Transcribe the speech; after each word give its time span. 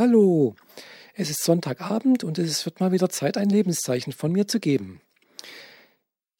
Hallo, 0.00 0.54
es 1.12 1.28
ist 1.28 1.44
Sonntagabend 1.44 2.24
und 2.24 2.38
es 2.38 2.64
wird 2.64 2.80
mal 2.80 2.90
wieder 2.90 3.10
Zeit, 3.10 3.36
ein 3.36 3.50
Lebenszeichen 3.50 4.14
von 4.14 4.32
mir 4.32 4.48
zu 4.48 4.58
geben. 4.58 5.02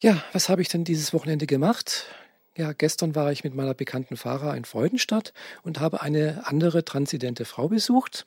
Ja, 0.01 0.23
was 0.33 0.49
habe 0.49 0.63
ich 0.63 0.67
denn 0.67 0.83
dieses 0.83 1.13
Wochenende 1.13 1.45
gemacht? 1.45 2.07
Ja, 2.57 2.73
gestern 2.73 3.13
war 3.13 3.31
ich 3.31 3.43
mit 3.43 3.53
meiner 3.53 3.75
bekannten 3.75 4.17
Fahrer 4.17 4.57
in 4.57 4.65
Freudenstadt 4.65 5.31
und 5.61 5.79
habe 5.79 6.01
eine 6.01 6.47
andere 6.47 6.83
transidente 6.83 7.45
Frau 7.45 7.67
besucht. 7.67 8.25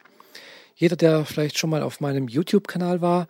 Jeder, 0.77 0.95
der 0.95 1.25
vielleicht 1.25 1.59
schon 1.59 1.71
mal 1.71 1.83
auf 1.83 2.01
meinem 2.01 2.29
YouTube-Kanal 2.29 3.01
war, 3.01 3.27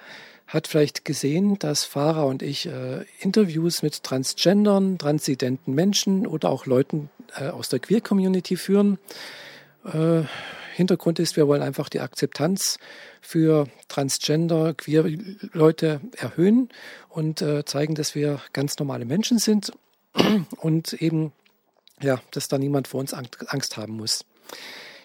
hat 0.46 0.66
vielleicht 0.66 1.07
gesehen, 1.07 1.59
dass 1.59 1.84
Fahrer 1.84 2.27
und 2.27 2.43
ich 2.43 2.66
äh, 2.66 3.07
Interviews 3.21 3.82
mit 3.82 4.02
Transgendern, 4.02 4.98
transidenten 4.98 5.73
Menschen 5.73 6.27
oder 6.27 6.50
auch 6.50 6.66
Leuten 6.66 7.09
äh, 7.41 7.48
aus 7.48 7.71
der 7.71 7.79
Queer-Community 7.79 8.59
führen. 8.59 8.98
Äh, 9.86 10.25
Hintergrund 10.75 11.18
ist, 11.18 11.36
wir 11.36 11.46
wollen 11.46 11.62
einfach 11.62 11.88
die 11.88 12.00
Akzeptanz 12.00 12.79
für 13.21 13.68
Transgender, 13.89 14.75
Queer-Leute 14.75 16.00
erhöhen 16.17 16.68
und 17.08 17.43
äh, 17.43 17.64
zeigen, 17.64 17.94
dass 17.94 18.14
wir 18.14 18.40
ganz 18.53 18.79
normale 18.79 19.04
Menschen 19.04 19.39
sind 19.39 19.72
und 20.57 20.93
eben, 20.95 21.32
ja, 22.03 22.21
dass 22.32 22.48
da 22.48 22.58
niemand 22.58 22.89
vor 22.89 23.00
uns 23.00 23.14
Angst 23.14 23.76
haben 23.76 23.96
muss. 23.96 24.25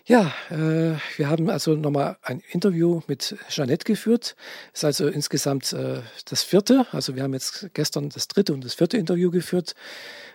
Ja, 0.10 0.34
äh, 0.50 0.98
wir 1.18 1.30
haben 1.30 1.52
also 1.52 1.76
nochmal 1.76 2.18
ein 2.24 2.42
Interview 2.50 3.02
mit 3.06 3.36
Jeanette 3.48 3.84
geführt. 3.84 4.36
Ist 4.74 4.84
also 4.84 5.08
insgesamt 5.08 5.72
äh, 5.72 6.02
das 6.26 6.42
vierte. 6.42 6.88
Also 6.92 7.16
wir 7.16 7.22
haben 7.22 7.34
jetzt 7.34 7.70
gestern 7.76 8.10
das 8.10 8.28
dritte 8.28 8.56
und 8.56 8.66
das 8.66 8.74
vierte 8.74 8.98
Interview 8.98 9.30
geführt. 9.30 9.76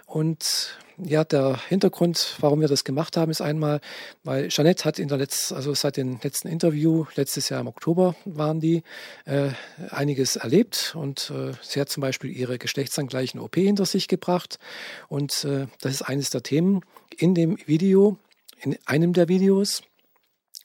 Und 0.06 0.78
ja, 0.96 1.24
der 1.24 1.58
Hintergrund, 1.68 2.36
warum 2.38 2.60
wir 2.60 2.68
das 2.68 2.84
gemacht 2.84 3.16
haben, 3.16 3.32
ist 3.32 3.40
einmal, 3.40 3.80
weil 4.22 4.46
Jeanette 4.46 4.84
hat 4.84 5.00
in 5.00 5.08
der 5.08 5.18
letzten, 5.18 5.56
also 5.56 5.74
seit 5.74 5.96
dem 5.96 6.20
letzten 6.22 6.46
Interview, 6.46 7.06
letztes 7.16 7.48
Jahr 7.48 7.60
im 7.60 7.66
Oktober 7.66 8.14
waren 8.26 8.60
die, 8.60 8.84
äh, 9.24 9.48
einiges 9.90 10.36
erlebt 10.36 10.94
und 10.96 11.32
äh, 11.34 11.50
sie 11.62 11.80
hat 11.80 11.88
zum 11.88 12.00
Beispiel 12.00 12.30
ihre 12.30 12.58
geschlechtsangleichen 12.58 13.40
OP 13.40 13.56
hinter 13.56 13.86
sich 13.86 14.06
gebracht 14.06 14.60
und 15.08 15.44
äh, 15.44 15.66
das 15.80 15.94
ist 15.94 16.02
eines 16.02 16.30
der 16.30 16.44
Themen 16.44 16.82
in 17.18 17.34
dem 17.34 17.58
Video, 17.66 18.18
in 18.64 18.78
einem 18.86 19.12
der 19.12 19.28
Videos, 19.28 19.82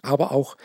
aber 0.02 0.32
auch 0.32 0.56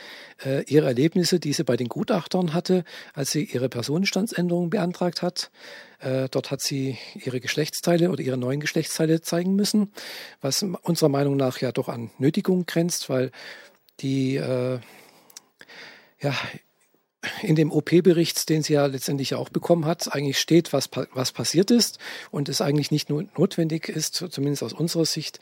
äh, 0.44 0.62
ihre 0.64 0.86
Erlebnisse, 0.86 1.40
die 1.40 1.52
sie 1.52 1.64
bei 1.64 1.76
den 1.76 1.88
Gutachtern 1.88 2.54
hatte, 2.54 2.84
als 3.14 3.32
sie 3.32 3.44
ihre 3.44 3.68
Personenstandsänderung 3.68 4.70
beantragt 4.70 5.22
hat. 5.22 5.50
Äh, 5.98 6.28
dort 6.30 6.50
hat 6.50 6.60
sie 6.60 6.98
ihre 7.14 7.40
Geschlechtsteile 7.40 8.10
oder 8.10 8.22
ihre 8.22 8.36
neuen 8.36 8.60
Geschlechtsteile 8.60 9.20
zeigen 9.22 9.56
müssen, 9.56 9.92
was 10.40 10.62
unserer 10.62 11.08
Meinung 11.08 11.36
nach 11.36 11.58
ja 11.58 11.72
doch 11.72 11.88
an 11.88 12.10
Nötigung 12.18 12.66
grenzt, 12.66 13.08
weil 13.08 13.32
die 14.00 14.36
äh, 14.36 14.78
ja, 16.20 16.34
in 17.42 17.56
dem 17.56 17.70
OP-Bericht, 17.70 18.48
den 18.48 18.62
sie 18.62 18.74
ja 18.74 18.86
letztendlich 18.86 19.34
auch 19.34 19.48
bekommen 19.48 19.86
hat, 19.86 20.14
eigentlich 20.14 20.38
steht, 20.38 20.72
was, 20.72 20.90
was 21.12 21.32
passiert 21.32 21.70
ist 21.70 21.98
und 22.30 22.48
es 22.48 22.60
eigentlich 22.60 22.90
nicht 22.90 23.10
nur 23.10 23.24
notwendig 23.36 23.88
ist, 23.88 24.14
zumindest 24.14 24.62
aus 24.62 24.72
unserer 24.72 25.04
Sicht, 25.04 25.40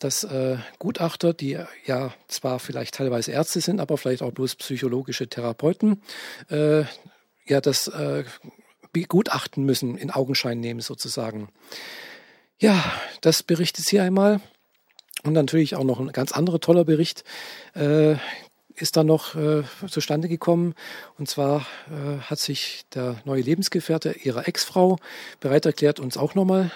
dass 0.00 0.24
äh, 0.24 0.58
Gutachter, 0.78 1.32
die 1.32 1.58
ja 1.86 2.14
zwar 2.28 2.58
vielleicht 2.58 2.94
teilweise 2.94 3.32
Ärzte 3.32 3.60
sind, 3.60 3.80
aber 3.80 3.98
vielleicht 3.98 4.22
auch 4.22 4.32
bloß 4.32 4.56
psychologische 4.56 5.28
Therapeuten, 5.28 6.02
äh, 6.50 6.84
ja 7.46 7.60
das 7.60 7.88
äh, 7.88 8.24
begutachten 8.92 9.64
müssen, 9.64 9.96
in 9.96 10.10
Augenschein 10.10 10.60
nehmen 10.60 10.80
sozusagen. 10.80 11.48
Ja, 12.58 12.82
das 13.20 13.42
berichtet 13.42 13.84
sie 13.84 14.00
einmal. 14.00 14.40
Und 15.24 15.32
natürlich 15.32 15.74
auch 15.74 15.84
noch 15.84 16.00
ein 16.00 16.12
ganz 16.12 16.32
anderer 16.32 16.60
toller 16.60 16.84
Bericht, 16.84 17.24
äh, 17.74 18.16
ist 18.76 18.96
dann 18.96 19.06
noch 19.06 19.34
äh, 19.34 19.62
zustande 19.88 20.28
gekommen. 20.28 20.74
Und 21.18 21.28
zwar 21.28 21.66
äh, 21.90 22.18
hat 22.20 22.38
sich 22.38 22.84
der 22.94 23.16
neue 23.24 23.42
Lebensgefährte 23.42 24.12
ihrer 24.12 24.48
Ex-Frau 24.48 24.98
bereit 25.40 25.66
erklärt, 25.66 26.00
uns 26.00 26.16
auch 26.16 26.34
nochmal 26.34 26.70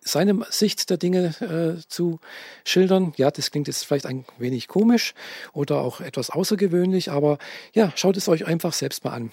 seine 0.00 0.44
Sicht 0.50 0.90
der 0.90 0.96
Dinge 0.96 1.34
äh, 1.40 1.88
zu 1.88 2.18
schildern. 2.64 3.12
Ja, 3.16 3.30
das 3.30 3.50
klingt 3.50 3.68
jetzt 3.68 3.84
vielleicht 3.84 4.06
ein 4.06 4.24
wenig 4.38 4.68
komisch 4.68 5.14
oder 5.52 5.80
auch 5.80 6.00
etwas 6.00 6.30
außergewöhnlich, 6.30 7.10
aber 7.10 7.38
ja, 7.72 7.92
schaut 7.94 8.16
es 8.16 8.28
euch 8.28 8.46
einfach 8.46 8.72
selbst 8.72 9.04
mal 9.04 9.12
an. 9.12 9.32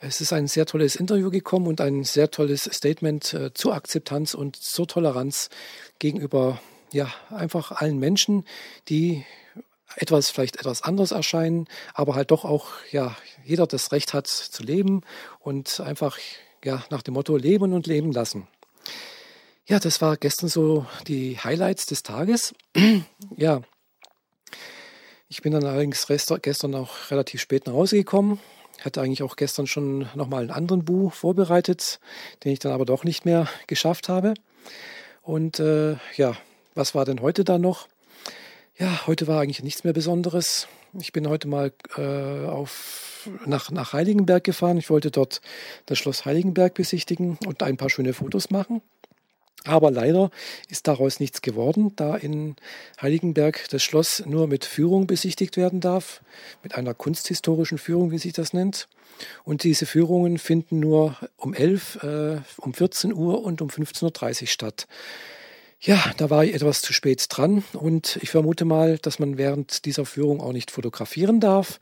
Es 0.00 0.20
ist 0.20 0.32
ein 0.32 0.46
sehr 0.46 0.64
tolles 0.64 0.94
Interview 0.94 1.30
gekommen 1.30 1.66
und 1.66 1.80
ein 1.80 2.04
sehr 2.04 2.30
tolles 2.30 2.70
Statement 2.72 3.34
äh, 3.34 3.52
zur 3.52 3.74
Akzeptanz 3.74 4.34
und 4.34 4.54
zur 4.54 4.86
Toleranz 4.86 5.50
gegenüber 5.98 6.60
ja, 6.92 7.12
einfach 7.30 7.72
allen 7.72 7.98
Menschen, 7.98 8.44
die 8.88 9.24
etwas 9.96 10.30
vielleicht 10.30 10.56
etwas 10.56 10.82
anders 10.82 11.12
erscheinen, 11.12 11.66
aber 11.94 12.14
halt 12.14 12.30
doch 12.30 12.44
auch 12.44 12.68
ja 12.90 13.16
jeder 13.44 13.66
das 13.66 13.92
Recht 13.92 14.14
hat 14.14 14.26
zu 14.26 14.62
leben 14.62 15.02
und 15.40 15.80
einfach 15.80 16.18
ja 16.64 16.84
nach 16.90 17.02
dem 17.02 17.14
Motto 17.14 17.36
leben 17.36 17.72
und 17.72 17.86
leben 17.86 18.12
lassen. 18.12 18.46
Ja, 19.66 19.78
das 19.78 20.00
war 20.00 20.16
gestern 20.16 20.48
so 20.48 20.86
die 21.06 21.38
Highlights 21.38 21.86
des 21.86 22.02
Tages. 22.02 22.54
ja, 23.36 23.60
ich 25.28 25.42
bin 25.42 25.52
dann 25.52 25.64
allerdings 25.64 26.06
gestern 26.40 26.74
auch 26.74 27.10
relativ 27.10 27.42
spät 27.42 27.66
nach 27.66 27.74
Hause 27.74 27.96
gekommen. 27.96 28.40
Hatte 28.80 29.02
eigentlich 29.02 29.22
auch 29.22 29.36
gestern 29.36 29.66
schon 29.66 30.08
nochmal 30.14 30.40
einen 30.40 30.50
anderen 30.50 30.84
Buch 30.84 31.12
vorbereitet, 31.12 32.00
den 32.44 32.52
ich 32.52 32.60
dann 32.60 32.72
aber 32.72 32.86
doch 32.86 33.04
nicht 33.04 33.26
mehr 33.26 33.46
geschafft 33.66 34.08
habe. 34.08 34.32
Und 35.20 35.60
äh, 35.60 35.96
ja, 36.16 36.34
was 36.74 36.94
war 36.94 37.04
denn 37.04 37.20
heute 37.20 37.44
da 37.44 37.58
noch? 37.58 37.88
Ja, 38.80 39.08
heute 39.08 39.26
war 39.26 39.40
eigentlich 39.40 39.64
nichts 39.64 39.82
mehr 39.82 39.92
Besonderes. 39.92 40.68
Ich 41.00 41.12
bin 41.12 41.28
heute 41.28 41.48
mal 41.48 41.72
äh, 41.96 42.46
auf, 42.46 43.28
nach, 43.44 43.72
nach 43.72 43.92
Heiligenberg 43.92 44.44
gefahren. 44.44 44.76
Ich 44.78 44.88
wollte 44.88 45.10
dort 45.10 45.40
das 45.86 45.98
Schloss 45.98 46.24
Heiligenberg 46.24 46.74
besichtigen 46.74 47.38
und 47.44 47.64
ein 47.64 47.76
paar 47.76 47.90
schöne 47.90 48.12
Fotos 48.12 48.50
machen. 48.50 48.80
Aber 49.64 49.90
leider 49.90 50.30
ist 50.68 50.86
daraus 50.86 51.18
nichts 51.18 51.42
geworden, 51.42 51.92
da 51.96 52.14
in 52.14 52.54
Heiligenberg 53.02 53.66
das 53.70 53.82
Schloss 53.82 54.22
nur 54.24 54.46
mit 54.46 54.64
Führung 54.64 55.08
besichtigt 55.08 55.56
werden 55.56 55.80
darf, 55.80 56.22
mit 56.62 56.76
einer 56.76 56.94
kunsthistorischen 56.94 57.78
Führung, 57.78 58.12
wie 58.12 58.18
sich 58.18 58.32
das 58.32 58.52
nennt. 58.52 58.86
Und 59.42 59.64
diese 59.64 59.86
Führungen 59.86 60.38
finden 60.38 60.78
nur 60.78 61.16
um 61.36 61.52
11, 61.52 62.04
äh, 62.04 62.40
um 62.58 62.72
14 62.72 63.12
Uhr 63.12 63.42
und 63.42 63.60
um 63.60 63.70
15.30 63.70 64.42
Uhr 64.42 64.46
statt. 64.46 64.86
Ja, 65.80 66.12
da 66.16 66.28
war 66.28 66.44
ich 66.44 66.54
etwas 66.54 66.82
zu 66.82 66.92
spät 66.92 67.24
dran 67.28 67.62
und 67.72 68.18
ich 68.20 68.30
vermute 68.30 68.64
mal, 68.64 68.98
dass 68.98 69.20
man 69.20 69.38
während 69.38 69.84
dieser 69.84 70.04
Führung 70.04 70.40
auch 70.40 70.52
nicht 70.52 70.72
fotografieren 70.72 71.38
darf, 71.38 71.78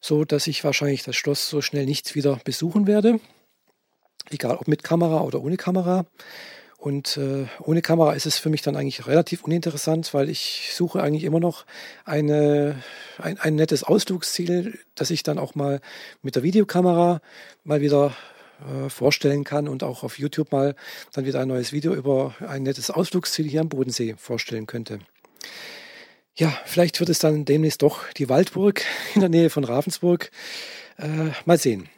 so 0.00 0.24
dass 0.24 0.46
ich 0.46 0.62
wahrscheinlich 0.62 1.02
das 1.02 1.16
Schloss 1.16 1.48
so 1.48 1.60
schnell 1.60 1.86
nicht 1.86 2.14
wieder 2.14 2.38
besuchen 2.44 2.86
werde, 2.86 3.18
egal 4.30 4.56
ob 4.56 4.68
mit 4.68 4.84
Kamera 4.84 5.22
oder 5.22 5.42
ohne 5.42 5.56
Kamera. 5.56 6.06
Und 6.78 7.16
äh, 7.16 7.46
ohne 7.60 7.82
Kamera 7.82 8.12
ist 8.12 8.26
es 8.26 8.38
für 8.38 8.50
mich 8.50 8.62
dann 8.62 8.76
eigentlich 8.76 9.08
relativ 9.08 9.42
uninteressant, 9.42 10.14
weil 10.14 10.28
ich 10.28 10.70
suche 10.72 11.02
eigentlich 11.02 11.24
immer 11.24 11.40
noch 11.40 11.66
eine, 12.04 12.80
ein, 13.18 13.40
ein 13.40 13.56
nettes 13.56 13.82
Ausflugsziel, 13.82 14.78
dass 14.94 15.10
ich 15.10 15.24
dann 15.24 15.40
auch 15.40 15.56
mal 15.56 15.80
mit 16.22 16.36
der 16.36 16.44
Videokamera 16.44 17.20
mal 17.64 17.80
wieder 17.80 18.14
äh, 18.60 18.88
vorstellen 18.88 19.44
kann 19.44 19.68
und 19.68 19.82
auch 19.82 20.02
auf 20.02 20.18
YouTube 20.18 20.52
mal 20.52 20.74
dann 21.12 21.26
wieder 21.26 21.40
ein 21.40 21.48
neues 21.48 21.72
Video 21.72 21.94
über 21.94 22.34
ein 22.46 22.62
nettes 22.62 22.90
Ausflugsziel 22.90 23.48
hier 23.48 23.60
am 23.60 23.68
Bodensee 23.68 24.14
vorstellen 24.18 24.66
könnte. 24.66 25.00
Ja, 26.34 26.52
vielleicht 26.66 27.00
wird 27.00 27.08
es 27.08 27.18
dann 27.18 27.44
demnächst 27.44 27.82
doch 27.82 28.10
die 28.12 28.28
Waldburg 28.28 28.82
in 29.14 29.20
der 29.20 29.30
Nähe 29.30 29.50
von 29.50 29.64
Ravensburg. 29.64 30.30
Äh, 30.98 31.30
mal 31.44 31.58
sehen, 31.58 31.88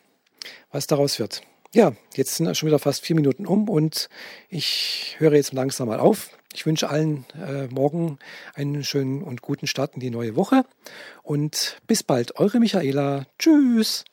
was 0.71 0.87
daraus 0.87 1.19
wird. 1.19 1.43
Ja, 1.75 1.93
jetzt 2.15 2.37
sind 2.37 2.57
schon 2.57 2.69
wieder 2.69 2.79
fast 2.79 3.05
vier 3.05 3.17
Minuten 3.17 3.47
um 3.47 3.69
und 3.69 4.09
ich 4.49 5.17
höre 5.19 5.35
jetzt 5.35 5.53
langsam 5.53 5.89
mal 5.89 6.01
auf. 6.01 6.31
Ich 6.55 6.65
wünsche 6.65 6.89
allen 6.89 7.27
äh, 7.35 7.67
morgen 7.67 8.19
einen 8.55 8.83
schönen 8.83 9.23
und 9.23 9.43
guten 9.43 9.67
Start 9.67 9.95
in 9.95 10.01
die 10.01 10.11
neue 10.11 10.35
Woche 10.35 10.65
und 11.23 11.77
bis 11.87 12.03
bald, 12.03 12.37
eure 12.37 12.59
Michaela. 12.59 13.27
Tschüss. 13.39 14.05